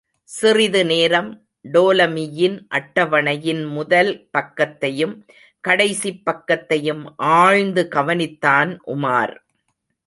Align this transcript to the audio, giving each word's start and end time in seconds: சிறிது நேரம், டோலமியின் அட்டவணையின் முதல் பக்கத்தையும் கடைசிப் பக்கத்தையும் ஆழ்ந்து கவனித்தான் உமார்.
சிறிது 0.23 0.85
நேரம், 0.85 1.47
டோலமியின் 1.63 2.67
அட்டவணையின் 2.69 3.67
முதல் 3.67 4.29
பக்கத்தையும் 4.37 5.27
கடைசிப் 5.59 6.21
பக்கத்தையும் 6.25 7.03
ஆழ்ந்து 7.15 7.87
கவனித்தான் 7.91 8.77
உமார். 8.87 9.35